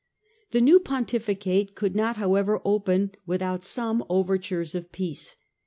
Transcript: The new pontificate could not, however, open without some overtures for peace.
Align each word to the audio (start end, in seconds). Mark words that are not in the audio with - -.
The 0.49 0.61
new 0.61 0.79
pontificate 0.79 1.75
could 1.75 1.95
not, 1.95 2.17
however, 2.17 2.59
open 2.65 3.11
without 3.27 3.63
some 3.63 4.03
overtures 4.09 4.71
for 4.71 4.81
peace. 4.81 5.35